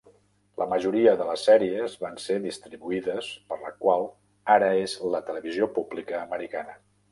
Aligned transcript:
La 0.59 0.65
majoria 0.69 1.11
de 1.19 1.27
les 1.27 1.43
sèries 1.49 1.97
van 2.05 2.17
ser 2.23 2.37
distribuïdes 2.47 3.29
per 3.53 3.59
la 3.67 3.75
qual 3.85 4.09
ara 4.57 4.73
és 4.89 4.99
la 5.17 5.23
Televisió 5.31 5.71
pública 5.79 6.19
americana. 6.27 6.79